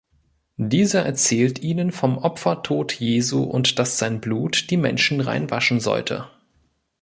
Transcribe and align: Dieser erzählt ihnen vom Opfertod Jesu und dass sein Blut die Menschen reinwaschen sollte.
Dieser 0.57 1.05
erzählt 1.05 1.61
ihnen 1.61 1.91
vom 1.91 2.17
Opfertod 2.17 2.91
Jesu 2.99 3.43
und 3.43 3.77
dass 3.77 3.99
sein 3.99 4.19
Blut 4.19 4.71
die 4.71 4.77
Menschen 4.77 5.21
reinwaschen 5.21 5.79
sollte. 5.79 6.27